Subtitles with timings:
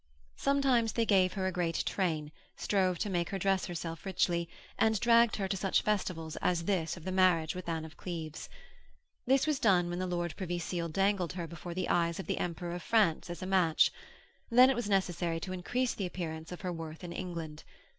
[0.37, 4.99] Sometimes they gave her a great train, strove to make her dress herself richly, and
[4.99, 8.49] dragged her to such festivals as this of the marriage with Anne of Cleves.
[9.27, 12.39] This was done when the Lord Privy Seal dangled her before the eyes of the
[12.39, 13.91] Emperor of France as a match;
[14.49, 17.63] then it was necessary to increase the appearance of her worth in England.